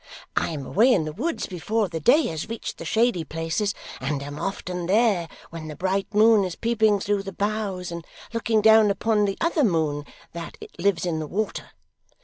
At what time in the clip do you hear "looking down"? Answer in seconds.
8.33-8.89